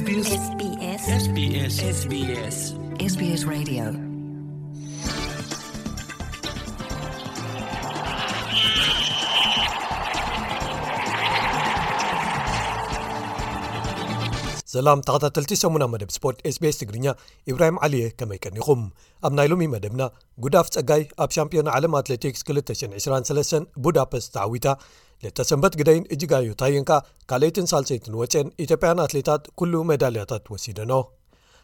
ሰላም 0.00 0.10
ተኸታተልቲ 15.06 15.56
ሰሙና 15.62 15.84
መደብ 15.92 16.08
ስፖርት 16.16 16.38
ስbስ 16.54 16.76
ትግርኛ 16.82 17.12
ኢብራሂም 17.50 17.78
ዓልየ 17.84 18.04
ከመይቀኒኹም 18.20 18.82
ኣብ 19.26 19.32
ናይ 19.38 19.48
ሎሚ 19.52 19.66
መደብና 19.74 20.02
ጉዳፍ 20.46 20.70
ጸጋይ 20.76 21.04
ኣብ 21.24 21.30
ሻምፒዮን 21.38 21.70
ዓለም 21.76 21.96
አትሌቲክስ 22.00 22.42
223 22.54 23.70
ቡዳፐስት 23.86 24.30
ተዊታ 24.38 24.66
ልተ 25.24 25.40
ሰንበት 25.48 25.74
ግደይን 25.78 26.04
እጅጋዩ 26.14 26.46
ታየንካ 26.60 26.90
ካልአይትን 27.30 27.66
ሳልሰይትን 27.72 28.14
ወፅአን 28.20 28.48
ኢትዮጵያን 28.64 29.02
ኣትሌታት 29.06 29.42
ኩሉ 29.60 29.72
መዳልያታት 29.90 30.44
ወሲደኖ 30.52 30.92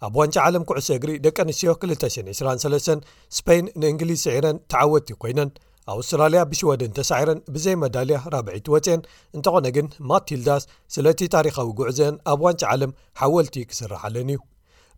ኣብ 0.07 0.15
ዋንጫ 0.21 0.37
ዓለም 0.47 0.65
ኩዕሶ 0.69 0.89
እግሪ 0.97 1.11
ደቂ 1.27 1.37
ኣንስትዮ 1.45 1.71
223 1.85 3.05
ስፖይን 3.37 3.67
ንእንግሊዝ 3.85 4.19
ስዕረን 4.27 4.59
ተዓወቲ 4.75 5.09
ኮይነን 5.23 5.51
ኣውስትራልያ 5.95 6.41
ብሽወድን 6.51 6.95
ተሳዕረን 6.99 7.41
ብዘይ 7.55 7.77
መዳልያ 7.85 8.19
ራብዒቲ 8.35 8.67
ወፅአን 8.75 9.03
እንተኾነ 9.39 9.67
ግን 9.77 9.89
ማቲልዳስ 10.11 10.65
ስለቲ 10.97 11.31
ታሪኻዊ 11.37 11.71
ጉዕዘአን 11.81 12.19
ኣብ 12.33 12.43
ዋንጫ 12.49 12.63
ዓለም 12.75 12.93
ሓወልቲ 13.23 13.57
ክስራሓለን 13.71 14.33
እዩ 14.37 14.41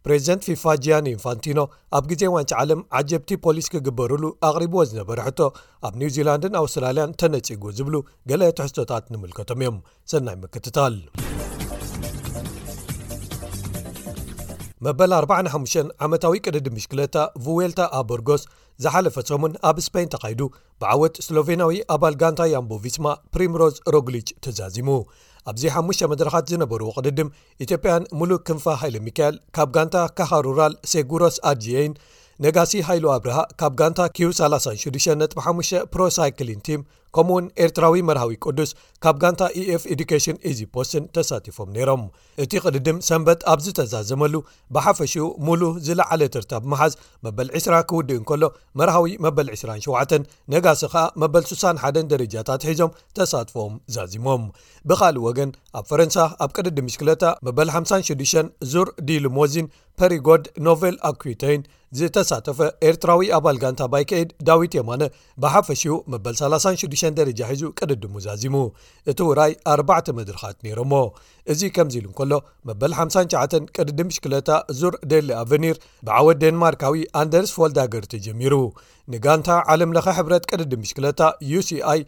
ፕሬዚደንት 0.06 0.42
ፊፋ 0.48 0.64
ጅያን 0.84 1.06
ኢንፋንቲኖ 1.14 1.60
ኣብ 1.98 2.04
ጊዜ 2.10 2.22
ዋንጭ 2.34 2.50
ዓለም 2.62 2.80
ዓጀብቲ 2.98 3.30
ፖሊስ 3.44 3.66
ክግበሩሉ 3.74 4.24
ኣቕሪብዎ 4.48 4.80
ዝነበረ 4.90 5.18
ሕቶ 5.28 5.40
ኣብ 5.86 5.94
ኒውዚላንድን 6.00 6.58
ኣውስትራልያን 6.62 7.14
ተነጺጉ 7.22 7.64
ዝብሉ 7.78 7.96
ገሌ 8.32 8.42
ትሕዝቶታት 8.60 9.04
ንምልከቶም 9.14 9.62
እዮም 9.64 9.78
ሰናይ 10.12 10.38
መክትታል 10.44 10.96
መበል 14.86 15.12
45 15.20 15.78
ዓመታዊ 16.06 16.34
ቅድዲ 16.46 16.66
ምሽክለታ 16.74 17.16
ቭዌልታ 17.44 17.80
ኣበርጎስ 18.00 18.42
ዝሓለፈ 18.84 19.16
ቶሙን 19.28 19.52
ኣብ 19.68 19.76
ስፖይን 19.84 20.10
ተኻይዱ 20.14 20.40
ብዓወት 20.80 21.14
ስሎቬናዊ 21.26 21.76
ኣባል 21.94 22.14
ጋንታ 22.20 22.42
ያምቦ 22.52 22.72
ቪስማ 22.84 23.06
ፕሪም 23.34 23.54
ሮዝ 23.60 23.76
ሮግሊጅ 23.94 24.28
ተዛዚሙ 24.44 24.88
ኣብዚ 25.50 25.62
ሓሙሽ 25.74 25.98
መድረካት 26.12 26.44
ዝነበሩ 26.52 26.80
ወቅድ 26.90 27.06
ድም 27.18 27.32
ኢትዮጵያን 27.64 28.06
ሙሉእ 28.20 28.40
ክንፋ 28.48 28.66
ሃይሎ 28.82 28.96
ሚካኤል 29.06 29.36
ካብ 29.56 29.68
ጋንታ 29.76 29.96
ካኻሩራል 30.18 30.74
ሴጉሮስ 30.92 31.36
ኣጅን 31.50 31.92
ነጋሲ 32.44 32.72
ሃይሉ 32.88 33.04
ኣብርሃ 33.16 33.38
ካብ 33.60 33.72
ጋንታ 33.80 34.00
ኪዩ36 34.18 35.34
.5 35.46 35.82
ፕሮሳይክሊን 35.94 36.60
ቲም 36.68 36.82
ከምኡ 37.16 37.32
እውን 37.34 37.46
ኤርትራዊ 37.64 37.94
መርሃዊ 38.08 38.32
ቅዱስ 38.44 38.70
ካብ 39.04 39.16
ጋንታ 39.22 39.40
eኤf 39.60 39.82
ኤዲኬሽን 39.92 40.36
እዚ 40.50 40.58
ፖስትን 40.74 41.04
ተሳቲፎም 41.16 41.68
ነይሮም 41.76 42.02
እቲ 42.44 42.52
ቅድድም 42.64 42.98
ሰንበት 43.08 43.40
ኣብ 43.52 43.58
ዝተዛዘመሉ 43.66 44.34
ብሓፈሽኡ 44.74 45.26
ሙሉ 45.48 45.62
ዝለዓለ 45.86 46.22
ትርታ 46.34 46.52
ብመሓዝ 46.64 46.94
መበል 47.26 47.48
2ስራ 47.60 47.74
ክውድእ 47.90 48.20
ንከሎ 48.22 48.42
መርሃዊ 48.80 49.12
መበል 49.26 49.48
27 49.54 50.14
ነጋሲ 50.54 50.82
ከኣ 50.94 51.04
መበል 51.24 51.44
61 51.52 52.02
ደረጃታት 52.12 52.66
ሒዞም 52.70 52.94
ተሳትፎም 53.18 53.74
ዛዚሞም 53.96 54.44
ብኻልእ 54.90 55.24
ወገን 55.28 55.50
ኣብ 55.78 55.84
ፈረንሳ 55.92 56.16
ኣብ 56.46 56.50
ቅድድምሽ2ለታ 56.58 57.24
መበል 57.48 57.70
56 57.80 58.54
ዙር 58.72 58.88
ዲሉሞዝን 59.10 59.68
ፐሪጎድ 60.00 60.44
ኖቨል 60.66 60.96
ኣኩተን 61.08 61.60
ዝተሳተፈ 61.98 62.58
ኤርትራዊ 62.88 63.20
ኣባል 63.36 63.56
ጋንታ 63.62 63.82
ባይ 63.92 64.04
ከኤድ 64.10 64.30
ዳዊት 64.48 64.72
የማነ 64.80 65.02
ብሓፈሽኡ 65.42 65.94
መበ 66.12 66.26
36 66.40 67.07
እንደረጃ 67.10 67.38
ሒዙ 67.52 67.62
ቅድድሙ 67.78 68.12
ዛዚሙ 68.26 68.56
እቲ 69.10 69.18
ውራይ 69.30 69.52
4ዕተ 69.76 70.08
መድረኻት 70.18 70.56
ነይሮ 70.66 70.78
ሞ 70.92 71.00
እዚ 71.52 71.60
ከምዚ 71.76 71.94
ኢሉ 72.00 72.06
እንከሎ 72.10 72.32
መበል 72.68 72.92
59 73.02 73.58
ቅድዲም 73.76 74.08
ምሽክለታ 74.10 74.48
ዙር 74.78 74.94
ደሊ 75.12 75.28
ኣቨኒር 75.42 75.76
ብዓወት 76.06 76.38
ደንማርካዊ 76.44 77.02
ኣንደርስ 77.22 77.52
ፎልዳ 77.58 77.78
ገርቲ 77.94 78.14
ጀሚሩ 78.28 78.54
ንጋንታ 79.12 79.50
ዓለምለኸ 79.72 80.06
ሕብረት 80.18 80.44
ቅድዲ 80.52 80.72
ምሽክለታ 80.84 81.20
uሲ 81.58 81.70
ኣይ 81.92 82.00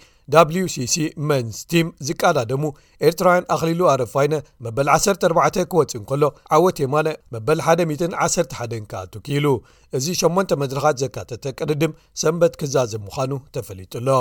wሲሲ 0.54 0.96
መንስ 1.28 1.56
ቲም 1.70 1.86
ዝቀዳደሙ 2.08 2.64
ኤርትራውያን 3.06 3.48
ኣኽሊሉ 3.54 3.80
ኣረፋይነ 3.92 4.34
መበል 4.64 4.88
14 4.98 5.58
ክወፅእ 5.72 6.00
እከሎ 6.02 6.22
ዓወት 6.56 6.78
የማ 6.84 6.94
መበ 7.36 7.48
111 7.62 8.54
ከኣቱ 8.92 9.14
ክኢሉ 9.28 9.46
እዚ 9.98 10.06
8 10.24 10.56
መድረኻት 10.64 11.00
ዘካተተ 11.04 11.56
ቅድድም 11.60 11.96
ሰንበት 12.24 12.54
ክዛዘም 12.62 13.04
ምዃኑ 13.08 13.32
ተፈሊጡኣሎ 13.56 14.18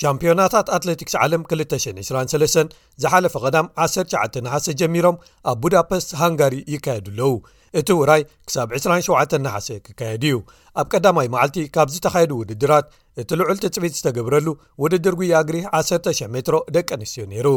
ሻምፒዮናታት 0.00 0.66
ኣትለቲክስ 0.76 1.14
ዓለም 1.24 1.40
223 1.52 2.76
ዝሓለፈ 3.02 3.34
ቀዳም 3.44 3.66
19ናሓሴ 3.86 4.66
ጀሚሮም 4.80 5.16
ኣብ 5.50 5.58
ቡዳፐስት 5.62 6.10
ሃንጋሪ 6.20 6.54
ይካየዱ 6.74 7.06
ኣለዉ 7.10 7.30
እቲ 7.78 7.88
ውራይ 7.98 8.22
ክሳብ 8.48 8.68
27 8.76 9.34
ናሓሴ 9.46 9.68
ክካየዱ 9.86 10.22
እዩ 10.30 10.38
ኣብ 10.80 10.86
ቀዳማይ 10.94 11.26
መዓልቲ 11.34 11.58
ካብ 11.74 11.88
ዝተኻየዱ 11.94 12.32
ውድድራት 12.40 12.86
እቲ 13.22 13.30
ልዑል 13.40 13.58
ትፅቢት 13.64 13.94
ዝተገብረሉ 13.98 14.48
ውድድር 14.82 15.14
ጉያግሪ 15.20 15.58
1,000 15.80 16.30
ሜትሮ 16.34 16.56
ደቂ 16.76 16.88
ኣንስትዮ 16.98 17.24
ነይሩ 17.34 17.48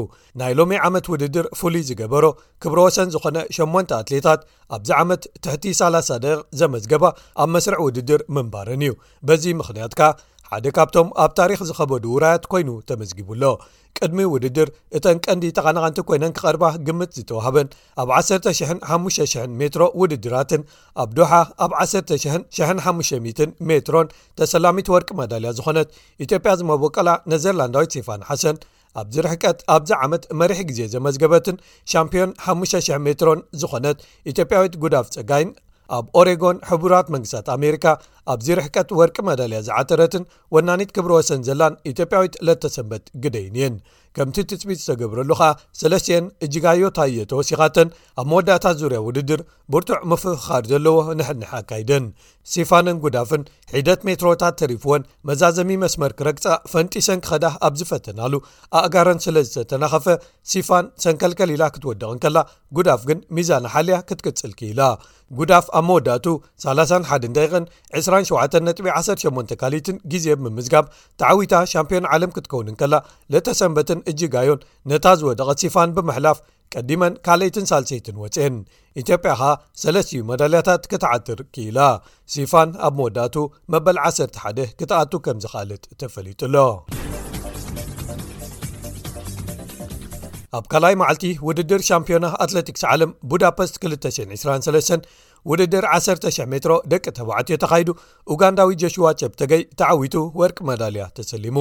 ናይ 0.41 0.53
ሎሚ 0.59 0.75
ዓመት 0.89 1.07
ውድድር 1.13 1.47
ፍሉይ 1.61 1.83
ዝገበሮ 1.91 2.25
ክብሮ 2.65 2.79
ወሰን 2.87 3.11
ዝኾነ 3.15 3.37
8ን 3.59 3.87
ኣትሌታት 4.01 4.43
ኣብዚ 4.77 4.91
ዓመት 5.01 5.23
ትሕቲ 5.45 5.65
30 5.81 6.19
ደቂ 6.27 6.35
ዘመዝገባ 6.61 7.03
ኣብ 7.45 7.49
መስርዕ 7.55 7.81
ውድድር 7.87 8.23
ምንባርን 8.37 8.83
እዩ 8.89 8.95
በዚ 9.29 9.45
ምኽንያት 9.61 9.95
ካ 10.01 10.13
ሓደ 10.53 10.67
ካብቶም 10.77 11.07
ኣብ 11.23 11.31
ታሪክ 11.39 11.59
ዝኸበዱ 11.67 12.03
ውራያት 12.15 12.43
ኮይኑ 12.51 12.69
ተመዝጊቡኣሎ 12.89 13.43
ቅድሚ 13.97 14.19
ውድድር 14.33 14.67
እተን 14.97 15.17
ቀንዲ 15.25 15.43
ተቓናቐንቲ 15.57 15.97
ኮይነን 16.09 16.33
ክቐርባ 16.37 16.63
ግምት 16.87 17.11
ዝተዋህበን 17.17 17.67
ኣብ 18.01 18.09
15,00 18.17 19.55
ሜትሮ 19.59 19.83
ውድድራትን 20.01 20.61
ኣብ 21.03 21.09
ዱሓ 21.19 21.31
ኣብ 21.65 21.71
1650 21.85 23.51
ሜትሮን 23.71 24.11
ተሰላሚት 24.41 24.89
ወርቂ 24.95 25.09
መዳልያ 25.21 25.51
ዝኾነት 25.59 25.89
ኢትዮጵያ 26.27 26.53
ዝመቦቀላ 26.61 27.09
ነዘርላንዳዊት 27.33 27.95
ሴፋን 27.97 28.25
ሓሰን 28.29 28.57
ኣብዚርሕቀት 29.03 29.59
ኣብዚ 29.75 29.91
ዓመት 30.05 30.23
መሪሕ 30.41 30.61
ግዜ 30.71 30.79
ዘመዝገበትን 30.95 31.57
ሻምፕዮን 31.93 32.33
5,00 32.57 33.03
ሜትሮን 33.09 33.39
ዝኾነት 33.63 33.97
ኢትዮጵያዊት 34.33 34.75
ጉዳፍ 34.85 35.07
ፀጋይን 35.17 35.51
ኣብ 35.99 36.05
ኦሬጎን 36.19 36.57
ሕቡራት 36.67 37.07
መንግስታት 37.13 37.47
ኣሜሪካ 37.57 37.85
ኣብዚ 38.31 38.47
ርሕቀት 38.59 38.89
ወርቂ 38.99 39.17
መዳልያ 39.29 39.59
ዝዓተረትን 39.67 40.23
ወናኒት 40.55 40.89
ክብረ 40.95 41.11
ወሰን 41.19 41.41
ዘላን 41.47 41.73
ኢትዮጵያዊት 41.91 42.35
ዕለተ 42.43 42.63
ሰንበት 42.75 43.05
ግደይን 43.23 43.55
የን 43.61 43.75
ከምቲ 44.17 44.37
ትፅቢት 44.49 44.79
ዝተገብረሉ 44.81 45.29
ከኣ 45.37 45.47
3ለ 45.79 45.93
እጅጋዮታየ 46.45 47.23
ተወሲኻተን 47.31 47.87
ኣብ 48.21 48.27
መወዳታት 48.31 48.75
ዙርያ 48.81 48.99
ውድድር 49.05 49.41
ብርቱዕ 49.73 49.97
ምፍ 50.11 50.23
ክኻድ 50.41 50.65
ዘለዎ 50.71 50.97
ንሕንሕ 51.19 51.49
ኣካይደን 51.59 52.05
ሲፋነን 52.51 52.97
ጉዳፍን 53.05 53.41
ሒደት 53.75 54.01
ሜትሮታት 54.09 54.55
ተሪፍወን 54.61 55.07
መዛዘሚ 55.29 55.69
መስመር 55.83 56.13
ክረግፃእ 56.19 56.59
ፈንጢ 56.73 56.93
ሰን 57.07 57.23
ክኸዳ 57.25 57.45
ኣብዝፈተናሉ 57.69 58.33
ኣእጋረን 58.81 59.23
ስለዝተተናኸፈ 59.25 60.07
ሲፋን 60.51 60.87
ሰንከልከሊ 61.05 61.51
ኢላ 61.57 61.65
ክትወድቕን 61.75 62.21
ከላ 62.25 62.37
ጉዳፍ 62.79 63.01
ግን 63.11 63.19
ሚዛን 63.37 63.67
ኣሓልያ 63.71 63.97
ክትቅፅል 64.11 64.53
ክኢላ 64.61 64.81
ጉዳፍ 65.39 65.67
ኣብ 65.77 65.83
መወዳቱ 65.89 66.25
ሓ 66.65 67.19
ዳን 67.37 67.63
2718 68.21 69.51
ካሊትን 69.61 69.97
ግዜብ 70.11 70.39
ምምዝጋብ 70.45 70.85
ተዓዊታ 71.21 71.53
ሻምፒዮን 71.73 72.05
ዓለም 72.15 72.31
ክትከውንን 72.35 72.75
ከላ 72.81 72.95
ለተሰንበትን 73.33 73.99
እጅጋዮን 74.11 74.61
ነታ 74.91 75.05
ዝወደቐት 75.21 75.59
ሲፋን 75.63 75.93
ብምሕላፍ 75.97 76.39
ቀዲመን 76.75 77.13
ካልይትን 77.25 77.65
ሳልሰይትን 77.71 78.15
ወፅአን 78.23 78.55
ኢትዮጵያ 79.01 79.17
ከኣ 79.39 79.51
ሰለስትዩ 79.83 80.21
መዳልያታት 80.31 80.83
ክተዓትር 80.91 81.39
ክኢላ 81.55 81.79
ሲፋን 82.33 82.69
ኣብ 82.87 82.93
መወዳእቱ 82.99 83.35
መበል 83.73 83.97
11 84.11 84.63
ክትኣቱ 84.79 85.11
ከምዚ 85.25 85.45
ካልት 85.53 85.83
ተፈሊጡሎ 86.03 86.55
ኣብ 90.57 90.65
ካልኣይ 90.71 90.95
መዓልቲ 91.01 91.25
ውድድር 91.45 91.81
ሻምፒዮና 91.89 92.25
ኣትለቲክስ 92.45 92.83
ዓለም 92.93 93.13
ቡዳፐስት 93.29 93.75
223 93.85 95.07
ውድድር 95.51 95.85
1,0 95.95 96.49
ሜትሮ 96.53 96.73
ደቂ 96.93 97.03
ተትዮ 97.19 97.55
ተካይዱ 97.63 97.89
ጋንዳዊ 98.41 98.69
ጆሽዋ 98.83 99.07
ቸብተገይ 99.21 99.63
ተዓዊቱ 99.81 100.15
ወርቂ 100.41 100.57
መዳልያ 100.71 101.05
ተሰሊሙ 101.19 101.57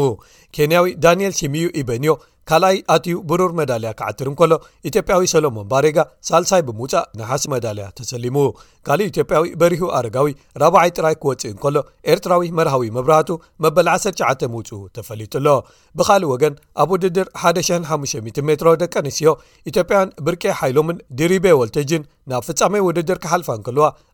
ኬንያዊ 0.58 0.88
ዳኒኤል 1.06 1.34
ሽሚዩ 1.40 1.68
ኢበንዮ 1.82 2.14
ካልኣይ 2.50 2.76
ኣትዩ 2.92 3.16
ብሩር 3.30 3.50
መዳልያ 3.58 3.90
ክዓትር 3.98 4.28
እከሎ 4.30 4.52
ኢዮጵያዊ 4.88 5.24
ሰሎሞን 5.32 5.66
ባሬጋ 5.72 5.98
ሳልሳይ 6.28 6.62
ብምውፃእ 6.68 7.04
ንሓስ 7.18 7.42
መዳልያ 7.52 7.84
ተሰሊሙ 7.98 8.38
ካልእ 8.86 9.08
ኢትዮጵያዊ 9.10 9.44
በሪሁ 9.60 9.82
ኣረጋዊ 9.98 10.30
ራባይ 10.62 10.90
ጥራይ 10.96 11.16
ክወፅእ 11.22 11.54
ሎ 11.74 11.82
ኤርትራዊ 12.12 12.42
መርሃዊ 12.60 12.88
መብራቱ 12.96 13.30
መበል 13.66 13.88
19 13.94 14.44
ውፅ 14.56 14.70
ተፈሊጡሎ 14.96 15.46
ብካልእ 16.00 16.30
ወገን 16.32 16.56
ኣብ 16.84 16.90
ውድድር 16.96 17.28
1,5 17.52 18.42
ሜሮ 18.48 18.66
ደቀ 18.82 18.92
ንስዮ 19.08 19.30
ኢዮጵያን 19.72 20.10
ብርቄ 20.28 20.44
ሓይሎምን 20.62 20.98
ዲሪቤ 21.20 21.46
ወልተጅን 21.62 22.02
ናብ 22.32 22.42
ፍፃ 22.48 22.62
ውድድር 22.88 23.20
ክሓልፋ 23.22 23.48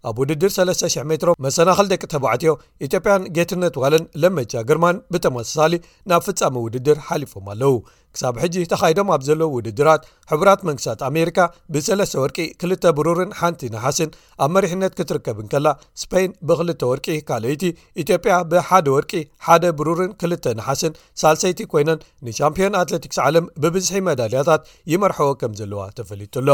ኣብ 0.08 0.16
ውድድር 0.22 0.50
300 0.56 1.04
ሜትሮ 1.10 1.30
መሰናክል 1.44 1.86
ደቂ 1.92 2.02
ተባዕትዮ 2.14 2.52
ኢትዮጵያን 2.86 3.22
ጌትነት 3.36 3.74
ዋለን 3.82 4.04
ለመጃ 4.22 4.52
ግርማን 4.68 4.98
ብተመሳሳሊ 5.12 5.72
ናብ 6.10 6.22
ፍፃሚ 6.26 6.54
ውድድር 6.66 6.98
ሓሊፎም 7.08 7.46
ኣለው 7.54 7.74
ክሳብ 8.16 8.36
ሕጂ 8.42 8.54
ተኻይዶም 8.72 9.08
ኣብ 9.14 9.22
ዘለዎ 9.28 9.48
ውድድራት 9.56 10.02
ሕራት 10.30 10.60
መንግስታት 10.68 11.00
ኣሜሪካ 11.10 11.38
ብ3ለስተ 11.72 12.16
ወርቂ 12.22 12.38
ክል 12.60 12.72
ብሩርን 12.98 13.34
ሓንቲ 13.40 13.60
ንሓስን 13.74 14.10
ኣብ 14.46 14.50
መሪሕነት 14.56 14.94
ክትርከብን 15.00 15.50
ከላ 15.54 15.66
ስፔን 16.02 16.30
ብክልተ 16.50 16.82
ወርቂ 16.92 17.06
ካልኦይቲ 17.30 17.64
ኢትዮጵያ 18.04 18.36
ብሓደ 18.52 18.86
ወርቂ 18.96 19.12
ሓደ 19.48 19.64
ብሩርን 19.80 20.14
ክልተ 20.22 20.46
ንሓስን 20.60 20.96
ሳልሰይቲ 21.22 21.62
ኮይነን 21.74 22.02
ንሻምፕዮን 22.28 22.78
ኣትለቲክስ 22.82 23.20
ዓለም 23.26 23.48
ብብዝሒ 23.64 24.00
መዳልያታት 24.10 24.64
ይመርሐቦ 24.94 25.28
ከም 25.42 25.54
ዘለዋ 25.62 25.82
ተፈሊጡሎ 26.00 26.50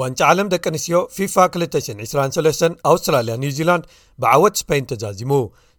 ዋንጫ 0.00 0.20
ዓለም 0.32 0.48
ደቂ 0.52 0.64
ኣንስትዮ 0.70 0.96
ፊፋ 1.16 1.34
223ስ 1.52 2.60
ኣውስትራልያ 2.90 3.34
ኒው 3.42 3.52
ዚላንድ 3.58 3.84
ብዓወት 4.22 4.54
ስፔይን 4.62 4.88
ተዛዚሙ 4.90 5.32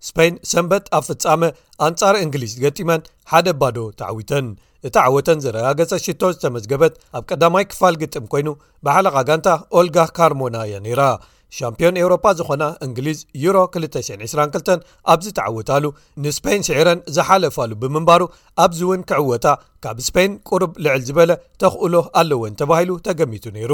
እስፔይን 0.06 0.36
ሰንበት 0.52 0.86
ኣብ 0.98 1.04
ፍጻመ 1.10 1.42
ኣንጻር 1.88 2.16
እንግሊዝ 2.24 2.54
ገጢመን 2.64 3.02
ሓደ 3.32 3.48
ባዶ 3.62 3.78
ተዓዊተን 4.00 4.48
እቲ 4.88 4.96
ዓወተን 5.06 5.40
ዘረጋገፀ 5.46 5.92
ሽቶ 6.06 6.22
ዝተመዝገበት 6.34 6.96
ኣብ 7.18 7.24
ቀዳማይ 7.32 7.66
ክፋል 7.72 7.96
ግጥም 8.02 8.26
ኮይኑ 8.34 8.50
ብሓለቓ 8.88 9.16
ጋንታ 9.30 9.48
ኦልጋ 9.80 9.98
ካርሞና 10.18 10.58
እያ 10.68 10.76
ነይራ 10.86 11.04
ሻምፕዮን 11.56 11.98
ኤውሮፓ 12.02 12.24
ዝኾና 12.38 12.64
እንግሊዝ 12.86 13.20
ዩሮ 13.44 13.58
222 13.76 14.72
ኣብዚ 15.14 15.28
ተዓውታሉ 15.38 15.84
ንስፔን 16.24 16.66
ሽዒረን 16.68 17.00
ዝሓለፋሉ 17.16 17.72
ብምንባሩ 17.82 18.24
ኣብዚ 18.64 18.80
እውን 18.88 19.02
ክዕወታ 19.10 19.48
ካብ 19.84 19.98
ስፔን 20.08 20.32
ቁሩብ 20.50 20.72
ልዕል 20.84 21.02
ዝበለ 21.08 21.32
ተኽእሎ 21.62 21.96
ኣለዎን 22.20 22.54
ተባሂሉ 22.62 22.92
ተገሚቱ 23.08 23.46
ነይሩ 23.58 23.74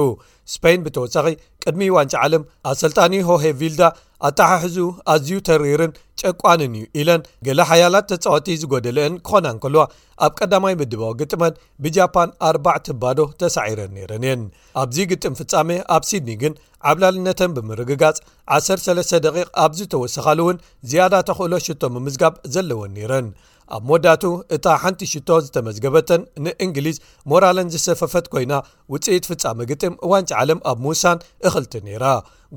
እስፔን 0.49 0.83
ብተወሳኺ 0.85 1.27
ቅድሚ 1.65 1.81
ዋንጫ 1.97 2.13
ዓለም 2.25 2.43
ኣሰልጣኒ 2.71 3.13
ሆሄ 3.29 3.43
ቪልዳ 3.61 3.81
ኣታሓሕዙ 4.27 4.77
ኣዝዩ 5.13 5.37
ተሪርን 5.47 5.91
ጨቋንን 6.21 6.73
እዩ 6.77 6.83
ኢለን 7.01 7.21
ገለ 7.45 7.59
ሓያላት 7.69 8.05
ተጻወቲ 8.11 8.47
ዝጎደልአን 8.61 9.15
ክኾናንከልዋ 9.27 9.81
ኣብ 10.25 10.33
ቀዳማይ 10.39 10.75
ምድባዊ 10.81 11.11
ግጥመን 11.21 11.57
ብጃፓን 11.85 12.29
ኣባዕ 12.49 12.77
ትባዶ 12.87 13.19
ተሳዒረን 13.41 13.91
ነረን 13.99 14.23
እየን 14.27 14.43
ኣብዚ 14.83 14.97
ግጥም 15.13 15.37
ፍጻሜ 15.39 15.71
ኣብ 15.95 16.05
ሲድኒ 16.09 16.31
ግን 16.43 16.53
ዓብላልነተን 16.91 17.55
ብምርግጋጽ 17.57 18.17
13 18.59 19.13
ደቂቕ 19.27 19.47
ኣብዝ 19.65 19.81
ተወሰኻሉ 19.95 20.39
እውን 20.45 20.57
ዝያዳ 20.91 21.13
ተኽእሎ 21.29 21.53
ሽቶ 21.69 21.81
ብምዝጋብ 21.95 22.33
ዘለወን 22.55 22.93
ነረን 22.99 23.27
ኣብ 23.75 23.83
መወዳቱ 23.89 24.23
እታ 24.55 24.65
ሓንቲ 24.81 25.01
ሽቶ 25.11 25.29
ዝተመዝገበተን 25.43 26.21
ንእንግሊዝ 26.45 26.97
ሞራለን 27.31 27.71
ዝሰፈፈት 27.73 28.25
ኮይና 28.33 28.53
ውጽኢት 28.93 29.25
ፍጻሜ 29.31 29.59
ግጥም 29.71 29.93
ዋንጭ 30.11 30.29
ዓለም 30.41 30.59
ኣብ 30.71 30.77
ምውሳን 30.85 31.23
እክልቲ 31.47 31.73
ነይራ 31.85 32.03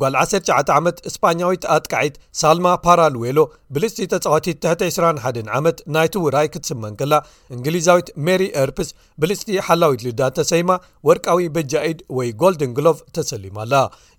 ጓል 0.00 0.14
19 0.20 0.70
ዓመት 0.78 0.96
እስፓኛዊት 1.08 1.62
ኣጥቃዒት 1.74 2.16
ሳልማ 2.40 2.66
ፓራልዌሎ 2.86 3.38
ብልጽቲ 3.74 4.00
ተጻዋቲት 4.12 4.64
21 4.70 5.38
ዓመት 5.58 5.78
ናይቲውራይ 5.96 6.48
ክትስመን 6.54 6.96
ከላ 7.00 7.14
እንግሊዛዊት 7.54 8.08
ሜሪ 8.26 8.42
እርፕስ 8.64 8.88
ብልጽቲ 9.22 9.50
ሓላዊት 9.68 10.04
ልዳን 10.08 10.34
ተሰይማ 10.38 10.70
ወርቃዊ 11.10 11.46
በጃኢድ 11.54 11.98
ወይ 12.18 12.30
ጎልደን 12.42 12.74
ግሎቭ 12.78 12.98
ተሰሊማኣላ 13.18 13.72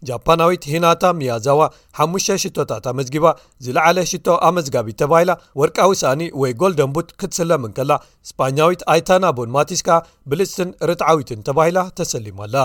ጃፓናዊት 0.09 0.63
ሂናታ 0.73 1.03
ምያዛዋ 1.19 1.61
5ሙ 2.07 2.15
ሽቶታት 2.43 2.85
መዝጊባ 2.99 3.27
ዝለዕለ 3.67 3.97
ሽቶ 4.13 4.27
ኣመዝጋቢት 4.49 4.99
ተባሂላ 5.03 5.31
ወርቃዊ 5.61 5.89
ሳእኒ 6.03 6.21
ወይ 6.41 6.51
ጎልደንቡት 6.63 7.09
ክትስለመን 7.21 7.71
ከላ 7.79 7.91
እስፓኛዊት 8.27 8.83
ኣይታናቦን 8.95 9.53
ማቲስካ 9.59 9.89
ብልጽትን 10.31 10.71
ርትዓዊትን 10.91 11.43
ተባሂላ 11.49 11.79
ተሰሊማ 11.99 12.35
ኣላ 12.49 12.57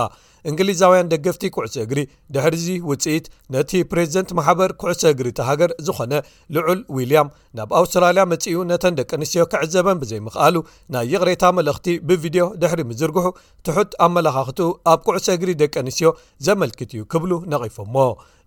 እንግሊዛውያን 0.49 1.09
ደገፍቲ 1.13 1.43
ኩዕሶ 1.55 1.75
እግሪ 1.85 1.99
ድሕርዚ 2.35 2.65
ውፅኢት 2.89 3.25
ነቲ 3.55 3.71
ፕሬዝደንት 3.91 4.29
ማሕበር 4.37 4.71
ኩዕሶ 4.81 5.01
እግሪ 5.13 5.27
ተሃገር 5.39 5.71
ዝኾነ 5.87 6.13
ልዑል 6.55 6.79
ዊልያም 6.95 7.29
ናብ 7.57 7.69
ኣውስትራልያ 7.79 8.23
መጺኡ 8.31 8.59
ነተን 8.71 8.97
ደቂ 8.99 9.09
ኣንስትዮ 9.19 9.43
ክዕዘበን 9.53 10.01
ብዘይምኽኣሉ 10.01 10.55
ናይ 10.95 11.07
ይቕሬታ 11.13 11.43
መልእኽቲ 11.57 11.87
ብቪድዮ 12.09 12.45
ድሕሪ 12.63 12.81
ምዝርግሑ 12.91 13.25
ትሑት 13.67 13.91
ኣመላኻኽትኡ 14.07 14.69
ኣብ 14.93 14.99
ኩዕሶ 15.07 15.27
እግሪ 15.37 15.51
ደቂ 15.63 15.73
ኣንስትዮ 15.83 16.11
ዘመልክት 16.47 16.91
እዩ 16.95 17.03
ክብሉ 17.13 17.31
ነቒፎሞ 17.53 17.95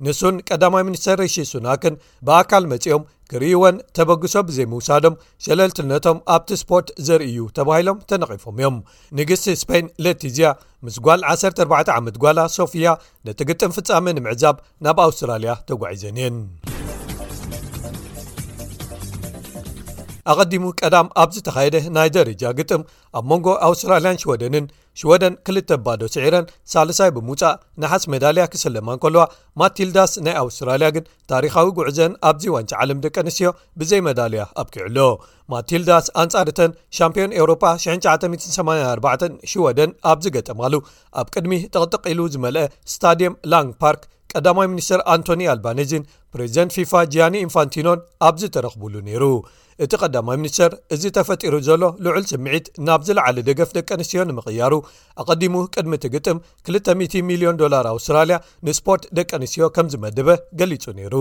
ንስን 0.07 0.39
ቀዳማይ 0.51 0.83
ሚኒስተር 0.91 1.17
ረሺ 1.25 1.37
ሱናክን 1.53 1.95
ብኣካል 2.29 2.65
መፂኦም 2.73 3.05
ክርይወን 3.31 3.77
ተበግሶ 3.97 4.35
ብዘይምውሳዶም 4.49 5.15
ሸለልትልነቶም 5.45 6.19
ኣብቲ 6.35 6.51
ስፖርት 6.63 6.89
ዘርእዩ 7.07 7.37
ተባሂሎም 7.57 7.99
ተነቒፎም 8.11 8.57
እዮም 8.61 8.77
ንግስቲ 9.19 9.55
ስፔይን 9.63 9.87
ለቲዝያ 10.05 10.51
ምስ 10.87 10.97
ጓል 11.07 11.21
14 11.49 11.91
ዓመት 11.99 12.17
ጓላ 12.25 12.39
ሶፊያ 12.59 12.93
ነቲ 13.29 13.41
ግጥም 13.51 13.75
ፍጻሚ 13.79 14.07
ንምዕዛብ 14.19 14.57
ናብ 14.87 14.99
ኣውስትራልያ 15.07 15.53
ተጓዒዘን 15.71 16.21
የን 16.25 16.37
ኣቀዲሙ 20.33 20.63
ቀዳም 20.81 21.09
ኣብዝተካየደ 21.25 21.77
ናይ 21.97 22.09
ደረጃ 22.19 22.43
ግጥም 22.61 22.83
ኣብ 23.19 23.25
መንጎ 23.33 23.47
ኣውስትራልያን 23.67 24.19
ሽወደንን 24.23 24.65
ሽወደን 25.01 25.35
ክል 25.47 25.57
ባዶ 25.87 26.03
ስዒረን 26.13 26.45
ሳልሳይ 26.73 27.11
ብምውፃእ 27.17 27.57
ናሓስ 27.83 28.05
መዳልያ 28.13 28.45
ክሰለማ 28.53 28.89
እን 28.95 29.01
ከለዋ 29.03 29.25
ማቲልዳስ 29.61 30.13
ናይ 30.27 30.35
ኣውስትራልያ 30.43 30.89
ግን 30.97 31.05
ታሪካዊ 31.33 31.67
ጉዕዘን 31.79 32.13
ኣብዚ 32.29 32.45
ዋንጫ 32.55 32.73
ዓለም 32.83 33.01
ደቂ 33.07 33.15
ኣንስትዮ 33.25 33.51
ብዘይ 33.81 34.01
መዳልያ 34.09 34.45
ኣብ 34.63 34.69
ኪዕሎ 34.77 34.99
ማትልዳስ 35.55 36.07
ኣንጻር 36.23 36.51
ተን 36.61 36.73
ሻምፕዮን 36.99 37.35
ኤውሮፓ 37.41 37.63
1984 37.77 39.37
ሽወደን 39.53 39.93
ኣብዚገጠማሉ 40.13 40.75
ኣብ 41.23 41.27
ቅድሚ 41.37 41.59
ጥቕጥቕ 41.75 42.05
ኢሉ 42.15 42.21
ዝመልአ 42.37 42.65
ስታድየም 42.95 43.37
ላንግ 43.55 43.71
ፓርክ 43.85 44.03
ቀዳማይ 44.35 44.67
ሚኒስትር 44.73 45.01
ኣንቶኒ 45.15 45.43
ኣልባነዝን 45.53 46.07
ፕሬዚደንት 46.33 46.75
ፊፋ 46.79 46.93
ጃያኒ 47.13 47.37
ኢንፋንቲኖን 47.47 48.01
ኣብዚ 48.29 48.43
ተረኽቡሉ 48.55 48.95
ነይሩ 49.11 49.25
እቲ 49.85 49.93
ቀዳማይ 50.03 50.37
ምኒስተር 50.43 50.73
እዚ 50.95 51.03
ተፈጢሩ 51.17 51.55
ዘሎ 51.67 51.83
ልዑል 52.05 52.25
ስምዒት 52.31 52.67
ናብ 52.89 53.01
ዝለዓለ 53.09 53.37
ደገፍ 53.49 53.71
ደቀ 53.77 53.89
ኣንስትዮ 53.97 54.21
ንምቕያሩ 54.29 54.75
ኣቐዲሙ 55.23 55.55
ቅድሚ 55.75 55.93
እቲ 55.99 56.07
ግጥም 56.15 56.39
2000ሚልዮን 56.71 57.59
ላር 57.75 57.87
ኣውስትራልያ 57.95 58.37
ንስፖርት 58.69 59.05
ደቂ 59.19 59.29
ኣንስትዮ 59.41 59.67
ከምዝመደበ 59.79 60.29
ገሊጹ 60.61 60.85
ነይሩ 61.01 61.15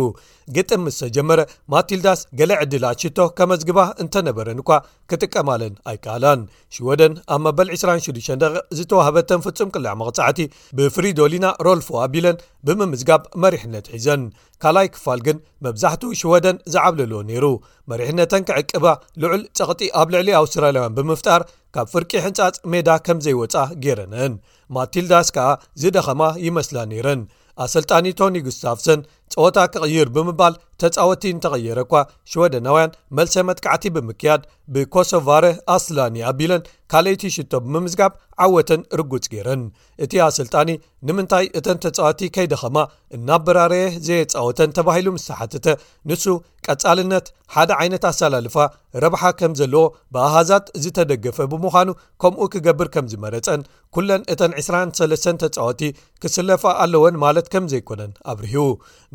ግጥም 0.58 0.84
ምዝተጀመረ 0.90 1.40
ማትልዳስ 1.76 2.22
ገሌ 2.42 2.52
ዕድላት 2.66 3.02
ሽቶ 3.06 3.20
ከመዝግባ 3.40 3.80
እንተ 4.06 4.14
ነበረን 4.30 4.62
እኳ 4.64 4.72
ክጥቀማለን 5.12 5.76
ኣይካኣላን 5.92 6.42
ሽወደን 6.78 7.14
ኣብ 7.36 7.42
መበል 7.48 7.70
26 7.76 8.48
ዝተዋህበተን 8.80 9.44
ፍጹም 9.48 9.72
ቅልዕ 9.76 9.92
መቕጻዕቲ 10.04 10.42
ብፍሪ 10.78 11.06
ዶሊና 11.22 11.46
ሮልፎ 11.66 11.90
ኣቢለን 12.06 12.38
ብምምዝጋብ 12.68 13.22
መሪሕነት 13.44 13.86
ሒዘን 13.96 14.22
ካልኣይ 14.64 14.88
ክፋል 14.94 15.20
ግን 15.26 15.38
መብዛሕት 15.66 16.04
ሽወደን 16.20 16.58
ዝዓብለልዎ 16.74 17.20
ነይሩ 17.30 17.46
መሪሕነተን 17.92 18.44
ክዕቅባ 18.50 18.86
ልዑል 19.22 19.42
ጨቕጢ 19.58 19.82
ኣብ 20.00 20.08
ልዕሊ 20.16 20.30
ኣውስትራላያውያን 20.42 20.96
ብምፍጣር 20.98 21.42
ካብ 21.76 21.88
ፍርቂ 21.94 22.12
ሕንፃፅ 22.26 22.56
ሜዳ 22.74 22.90
ከም 23.06 23.18
ዘይወፃ 23.26 23.56
ገረንን 23.86 24.34
ማትልዳስ 24.76 25.28
ከዓ 25.36 25.48
ዚደኸማ 25.82 26.22
ይመስላ 26.48 26.78
ነይረን 26.92 27.22
ኣሰልጣኒ 27.64 28.06
ቶኒ 28.20 28.36
ጉስታፍሰን 28.46 29.02
ፀወታ 29.34 29.60
ክቅይር 29.74 30.08
ብምባል 30.16 30.54
ተፃወቲ 30.82 31.24
እንተቐየረ 31.34 31.80
እኳ 31.86 31.94
ሽወደናውያን 32.32 32.96
መልሰ 33.18 33.36
መትካዕቲ 33.50 33.86
ብምክያድ 33.96 34.42
ብኮሶቫረ 34.74 35.46
ኣስላኒ 35.76 36.16
ኣቢለን 36.30 36.64
ካልአይቲ 36.92 37.24
ሽቶ 37.36 37.54
ምምዝጋብ 37.74 38.14
ዓወተን 38.46 38.82
ርጉፅ 39.00 39.26
ገይረን 39.34 39.62
እቲ 40.04 40.14
ኣ 40.26 40.28
ስልጣኒ 40.40 40.70
ንምንታይ 41.08 41.46
እተን 41.60 41.78
ተፃወቲ 41.86 42.22
ከይዲኸማ 42.36 42.78
እና 43.18 43.30
ብራርየ 43.46 43.86
ዘየፃወተን 44.08 44.74
ተባሂሉ 44.78 45.08
ምስ 45.16 45.26
ተሓተተ 45.30 45.68
ንሱ 46.12 46.26
ቀፃልነት 46.68 47.28
ሓደ 47.56 47.72
ዓይነት 47.82 48.06
ኣሰላልፋ 48.12 48.58
ረብሓ 49.04 49.24
ከም 49.42 49.56
ዘለዎ 49.62 49.84
ብኣሃዛት 50.16 50.68
ዝተደገፈ 50.86 51.40
ብምዃኑ 51.54 51.90
ከምኡ 52.24 52.44
ክገብር 52.56 52.90
ከም 52.96 53.08
ዝመረፀን 53.14 53.64
ኩለን 53.98 54.22
እተን 54.36 54.54
23 54.66 55.42
ተፃወቲ 55.46 55.82
ክስለፋ 56.26 56.64
ኣለወን 56.86 57.18
ማለት 57.26 57.50
ከም 57.56 57.66
ዘይኮነን 57.76 58.14
ኣብርህቡ 58.34 58.64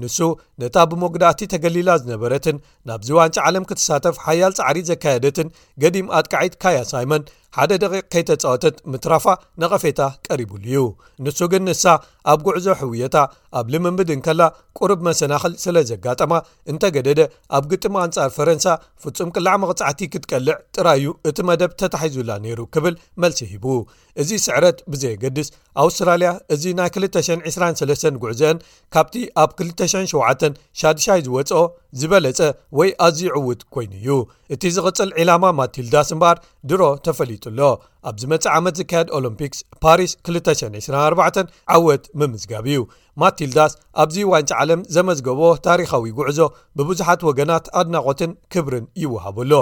ንሱ 0.02 0.18
ነታ 0.60 0.76
ብሞጉዳእቲ 0.90 1.40
ተገሊላ 1.52 1.90
ዝነበረትን 2.02 2.56
ናብዚ 2.88 3.08
ዋንጫ 3.18 3.36
ዓለም 3.48 3.64
ክትሳተፍ 3.70 4.16
ሓያል 4.26 4.52
ፃዕሪት 4.60 4.88
ዘካየደትን 4.92 5.48
ገዲም 5.84 6.08
ኣጥቃዒት 6.18 6.56
ካያ 6.62 6.80
ሳይመን 6.92 7.22
ሓደ 7.56 7.72
ደቂቅ 7.82 8.02
ከይተፃወተት 8.12 8.76
ምትራፋ 8.92 9.24
ንቐፌታ 9.60 10.00
ቀሪቡሉ 10.26 10.62
እዩ 10.70 10.80
ንሱ 11.24 11.38
ግን 11.52 11.62
ንሳ 11.68 11.84
ኣብ 12.32 12.40
ጉዕዞ 12.46 12.66
ሕውየታ 12.80 13.16
ኣብ 13.58 13.66
ልምምድን 13.72 14.20
ከላ 14.26 14.42
ቁሩብ 14.78 15.00
መሰናኽል 15.08 15.52
ስለ 15.62 15.76
ዘጋጠማ 15.90 16.32
እንተገደደ 16.70 17.20
ኣብ 17.58 17.64
ግጥሚ 17.72 17.94
ኣንጻር 18.02 18.28
ፈረንሳ 18.36 18.66
ፍጹም 19.04 19.32
ቅላዕ 19.36 19.54
መቕጻዕቲ 19.62 20.00
ክትቀልዕ 20.12 20.54
ጥራይእዩ 20.76 21.10
እቲ 21.30 21.38
መደብ 21.48 21.72
ተታሒዙላ 21.82 22.30
ነይሩ 22.44 22.60
ክብል 22.76 22.94
መልሲ 23.24 23.40
ሂቡ 23.54 23.66
እዚ 24.22 24.30
ስዕረት 24.46 24.78
ብዘየገድስ 24.92 25.50
ኣውስትራልያ 25.84 26.30
እዚ 26.56 26.64
ናይ 26.80 26.88
223 26.98 28.22
ጉዕዘአን 28.24 28.60
ካብቲ 28.96 29.16
ኣብ 29.42 29.50
271ይ 29.64 31.20
ዝወፅኦ 31.28 31.62
ዝበለፀ 32.00 32.40
ወይ 32.78 32.90
ኣዝዩዕውድ 33.06 33.60
ኮይኑ 33.74 33.94
እዩ 34.00 34.10
እቲ 34.54 34.62
ዝቕፅል 34.76 35.10
ዕላማ 35.20 35.44
ማትልዳ 35.60 35.96
ስምባር 36.10 36.36
ድሮ 36.70 36.82
ተፈሊጡ 37.06 37.44
ኣሎ 37.50 37.60
ኣብዚ 38.08 38.22
መጽእ 38.32 38.50
ዓመት 38.58 38.74
ዝካየድ 38.80 39.08
ኦሎምፒክስ 39.18 39.60
ፓሪስ 39.84 40.12
2924 40.30 41.54
ዓወት 41.76 42.04
መምዝጋብ 42.20 42.64
እዩ 42.72 42.78
ማትልዳስ 43.22 43.72
ኣብዚ 44.02 44.16
ዋንጭ 44.32 44.50
ዓለም 44.62 44.80
ዘመዝገቦ 44.96 45.40
ታሪካዊ 45.66 46.04
ጉዕዞ 46.18 46.38
ብብዙሓት 46.78 47.20
ወገናት 47.28 47.64
ኣድናቆትን 47.80 48.30
ክብርን 48.52 48.84
ይወሃበሎ 49.02 49.52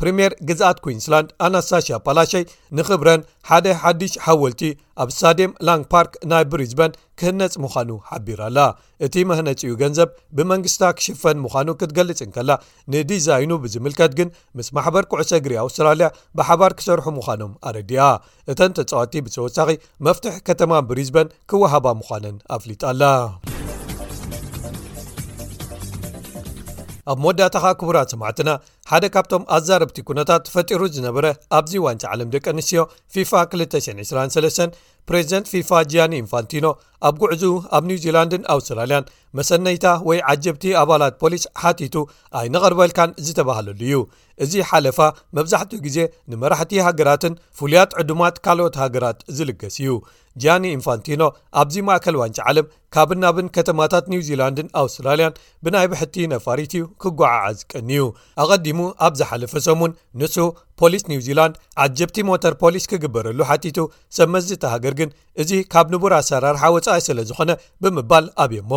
ፕሪምር 0.00 0.32
ግዝኣት 0.48 0.78
ኩንስላንድ 0.84 1.30
ኣናስታሽ 1.46 1.86
ፓላሸይ 2.06 2.44
ንክብረን 2.78 3.22
ሓደ 3.48 3.66
ሓዱሽ 3.82 4.12
ሓወልቲ 4.24 4.62
ኣብ 5.02 5.10
ሳዴም 5.20 5.52
ላንግ 5.66 5.84
ፓርክ 5.92 6.12
ናይ 6.30 6.44
ብሪዝበን 6.52 6.92
ክህነፅ 7.20 7.54
ምዃኑ 7.62 7.90
ሓቢራኣላ 8.10 8.58
እቲ 9.06 9.14
መህነፂኡ 9.30 9.72
ገንዘብ 9.82 10.08
ብመንግስታ 10.38 10.82
ክሽፈን 11.00 11.40
ምዃኑ 11.46 11.68
ክትገልፅንከላ 11.80 12.50
ንዲዛይኑ 12.94 13.50
ብዝምልከት 13.64 14.14
ግን 14.20 14.30
ምስ 14.58 14.68
ማሕበር 14.78 15.06
ኩዕሶ 15.12 15.32
እግሪ 15.40 15.56
ኣውስትራልያ 15.64 16.08
ብሓባር 16.40 16.74
ክሰርሑ 16.80 17.06
ምዃኖም 17.18 17.54
ኣረድያ 17.70 18.06
እተን 18.54 18.76
ተፅዋቲ 18.80 19.24
ብተወሳኺ 19.26 19.70
መፍትሕ 20.08 20.36
ከተማ 20.50 20.72
ብሪዝበን 20.90 21.32
ክወሃባ 21.52 21.86
ምዃነን 22.02 22.38
ኣፍሊጣኣላ 22.58 23.02
ኣብ 27.10 27.18
መወዳእታ 27.22 27.56
ከ 27.64 27.76
ክቡራት 27.80 28.08
ሰማዕትና 28.12 28.50
ሓደ 28.90 29.04
ካብቶም 29.14 29.42
ኣዛረብቲ 29.56 29.98
ኩነታት 30.08 30.44
ፈጢሩ 30.54 30.80
ዝነበረ 30.96 31.26
ኣብዚ 31.58 31.72
ዋንፂ 31.86 32.02
ዓለም 32.12 32.28
ደቂ 32.34 32.44
ኣንስትዮ 32.52 32.82
ፊፋ 33.14 33.30
223 33.54 34.78
ፕሬዚደንት 35.08 35.46
ፊፋ 35.52 35.70
ጃያኒ 35.90 36.14
ኢንፋንቲኖ 36.22 36.66
ኣብ 37.08 37.14
ጉዕዙ 37.22 37.44
ኣብ 37.76 37.84
ኒውዚላንድን 37.90 38.42
ኣውስትራልያን 38.54 39.08
መሰነይታ 39.38 39.86
ወይ 40.08 40.18
ዓጀብቲ 40.32 40.64
ኣባላት 40.82 41.14
ፖሊስ 41.22 41.44
ሓቲቱ 41.62 41.96
ኣይነቐርበልካን 42.40 43.10
ዝተባሃለሉ 43.26 43.80
እዩ 43.86 43.98
እዚ 44.46 44.54
ሓለፋ 44.70 45.00
መብዛሕትኡ 45.38 45.78
ግዜ 45.86 45.98
ንመራሕቲ 46.32 46.74
ሃገራትን 46.88 47.36
ፍሉያት 47.60 47.92
ዕዱማት 48.02 48.36
ካልኦት 48.46 48.76
ሃገራት 48.82 49.20
ዝልገስ 49.38 49.76
እዩ 49.84 49.92
ጃኒ 50.42 50.64
ኢንፋንቲኖ 50.76 51.22
ኣብዚ 51.60 51.76
ማእከል 51.88 52.16
ዋንጭ 52.20 52.36
ዓለም 52.50 52.66
ካብ 52.94 53.10
ናብን 53.22 53.46
ከተማታት 53.56 54.04
ኒው 54.12 54.20
ዚላንድን 54.28 54.68
ኣውስትራልያን 54.82 55.36
ብናይ 55.64 55.86
ብሕቲ 55.92 56.14
ነፋሪት 56.32 56.72
እዩ 56.78 56.84
ክጓዓዓዝቀኒዩ 57.02 58.04
ኣቀዲሙ 58.44 58.78
ኣብ 59.06 59.12
ዝሓለፈ 59.20 59.52
ሶምን 59.66 59.92
ንሱ 60.22 60.36
ፖሊስ 60.80 61.02
ኒውዚላንድ 61.12 61.54
ዓጀብቲ 61.84 62.16
ሞተር 62.30 62.54
ፖሊስ 62.62 62.84
ክግበረሉ 62.92 63.38
ሓቲቱ 63.50 63.78
ሰብመትዝ 64.16 64.50
ተሃገር 64.64 64.94
ግን 65.00 65.10
እዚ 65.44 65.50
ካብ 65.74 65.86
ንቡር 65.94 66.12
ኣሰራርሓ 66.20 66.62
ወፃኢ 66.76 66.98
ስለ 67.08 67.18
ዝኾነ 67.30 67.50
ብምባል 67.82 68.26
ኣብየሞ 68.44 68.72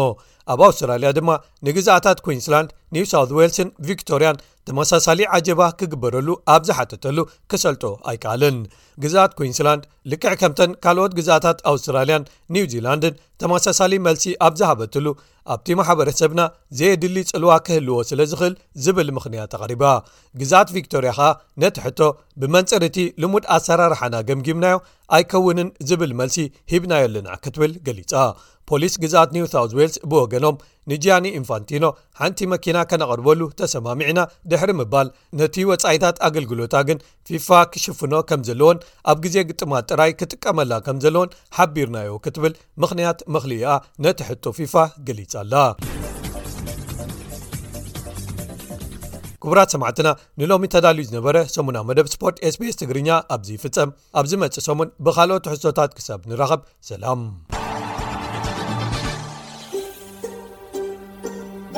ኣብ 0.52 0.60
ኣውስትራልያ 0.68 1.10
ድማ 1.18 1.30
ንግዛኣታት 1.68 2.20
ኩንስላንድ 2.26 2.70
ኒውሳውት 2.96 3.32
ዌልስን 3.40 3.68
ቪክቶርያን 3.90 4.38
ተመሳሳሊ 4.68 5.20
ዓጀባ 5.38 5.62
ክግበረሉ 5.80 6.28
ኣብ 6.54 6.62
ዝሓተተሉ 6.68 7.18
ክሰልጦ 7.52 7.84
ኣይከኣልን 8.10 8.58
ግዛኣት 9.04 9.32
ኩንስላንድ 9.40 9.84
ልክዕ 10.12 10.34
ከምተን 10.42 10.72
ካልኦት 10.84 11.14
ግዛታት 11.20 11.60
ኣውስትራልያን 11.72 12.28
ኒው 12.56 12.66
ዚላንድን 12.74 13.16
ተመሳሳሊ 13.42 13.94
መልሲ 14.08 14.26
ኣብ 14.46 14.54
ዝሃበትሉ 14.60 15.06
ኣብቲ 15.54 15.68
ማሕበረሰብና 15.80 16.42
ዘየድሊ 16.80 17.18
ጽልዋ 17.32 17.52
ክህልዎ 17.68 17.96
ስለ 18.10 18.20
ዝኽእል 18.32 18.54
ዝብል 18.86 19.10
ምኽንያት 19.16 19.52
ተቕሪባ 19.54 19.84
ግዛኣት 20.42 20.70
ቪክቶርያ 20.76 21.12
ኸኣ 21.20 21.30
ነቲ 21.64 21.78
ሕቶ 21.86 22.00
ብመንፅርእቲ 22.42 22.98
ልሙድ 23.24 23.46
ኣሰራርሓና 23.58 24.16
ገምጊምናዮ 24.30 24.78
ኣይከውንን 25.18 25.70
ዝብል 25.92 26.14
መልሲ 26.22 26.38
ሂብናዮ 26.74 27.06
ልንዕ 27.16 27.36
ክትብል 27.46 27.74
ገሊጻ 27.88 28.14
ፖሊስ 28.70 28.94
ግዛኣት 29.04 29.30
ኒውሳውት 29.36 29.72
ዌልስ 29.78 29.96
ብወገኖም 30.12 30.58
ንጃኒ 30.92 31.26
ኢንፋንቲኖ 31.40 31.84
ሓንቲ 32.20 32.40
መኪና 32.54 32.78
ከነቐድበሉ 32.90 33.40
ተሰማሚዕና 33.60 34.20
ድሕሪ 34.52 34.72
ምባል 34.80 35.08
ነቲ 35.40 35.56
ወፃኢታት 35.70 36.18
ኣገልግሎታ 36.28 36.76
ግን 36.88 37.00
ፊፋ 37.30 37.50
ክሽፍኖ 37.74 38.14
ከም 38.32 38.42
ዘለዎን 38.50 38.80
ኣብ 39.14 39.18
ግዜ 39.26 39.36
ግጥማት 39.52 39.86
ጥራይ 39.92 40.12
ክጥቀመላ 40.22 40.74
ከም 40.88 41.00
ዘለዎን 41.06 41.36
ሓቢርናዮ 41.58 42.12
ክትብል 42.26 42.56
ምኽንያት 42.84 43.22
ምኽሊ 43.36 43.54
ኣ 43.72 43.78
ነቲሕቶ 44.08 44.44
ፊፋ 44.60 44.76
ገሊፅኣላ 45.10 45.54
ክቡራት 49.44 49.70
8ማዕትና 49.76 50.08
ንሎሚ 50.40 50.64
ተዳልዩ 50.74 51.06
ዝነበረ 51.10 51.36
ሰሙና 51.54 51.78
መደብ 51.90 52.08
ስፖርት 52.16 52.38
sbs 52.54 52.76
ትግርኛ 52.82 53.10
ኣብዝይፍፀም 53.36 53.92
ኣብዚመፅእ 54.22 54.66
ሰሙን 54.68 54.92
ብካልኦት 55.08 55.50
ሕሶታት 55.54 55.94
ክሳብ 56.00 56.22
ንረኸብ 56.32 56.62
ሰላም 56.92 57.22